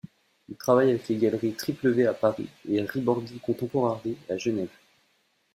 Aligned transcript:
Il 0.49 0.57
travaille 0.57 0.89
avec 0.89 1.07
les 1.09 1.17
galeries 1.17 1.53
Triple 1.53 1.89
V 1.91 2.07
à 2.07 2.15
Paris 2.15 2.49
et 2.67 2.81
ribordy 2.81 3.37
contemporary 3.37 4.17
à 4.31 4.35
Genève. 4.35 4.75